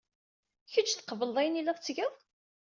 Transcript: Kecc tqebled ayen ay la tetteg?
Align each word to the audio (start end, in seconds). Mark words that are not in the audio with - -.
Kecc 0.73 0.91
tqebled 0.99 1.35
ayen 1.41 1.59
ay 1.59 1.63
la 1.65 1.77
tetteg? 1.77 1.97